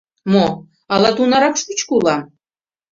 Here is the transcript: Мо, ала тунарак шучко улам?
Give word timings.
Мо, 0.31 0.45
ала 0.93 1.09
тунарак 1.17 1.55
шучко 1.61 1.91
улам? 1.99 2.21